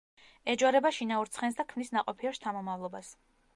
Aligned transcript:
ეჯვარება 0.53 0.91
შინაურ 0.99 1.29
ცხენს 1.35 1.61
და 1.61 1.67
ქმნის 1.73 1.95
ნაყოფიერ 1.99 2.41
შთამომავლობას. 2.41 3.15